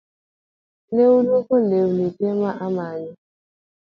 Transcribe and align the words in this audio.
Ne 0.93 1.03
aluoko 1.15 1.55
leuni 1.67 2.05
tee 2.17 2.33
ma 2.41 2.51
amoyo 2.65 3.11